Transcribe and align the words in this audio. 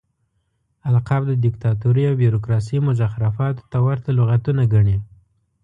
القاب 0.89 1.21
د 1.27 1.33
ديکتاتورۍ 1.45 2.03
او 2.07 2.15
بيروکراسۍ 2.21 2.77
مزخرفاتو 2.87 3.67
ته 3.71 3.77
ورته 3.85 4.09
لغتونه 4.19 4.63
ګڼي. 4.73 4.97